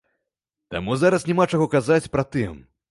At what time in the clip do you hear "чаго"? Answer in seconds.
1.55-1.71